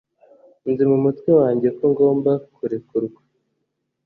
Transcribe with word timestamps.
nzi 0.69 0.83
mumutwe 0.89 1.29
wanjye 1.39 1.67
ko 1.77 1.81
ugomba 1.91 2.31
kurekurwa. 2.55 3.19